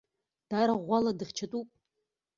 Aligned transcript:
Даара 0.49 0.73
ӷәӷәала 0.79 1.11
дыхьчатәуп. 1.17 1.69